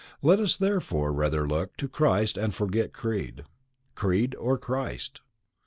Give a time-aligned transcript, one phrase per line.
[0.23, 3.43] Let us therefore rather look to Christ and forget Creed.
[3.95, 5.21] _Creed or Christ?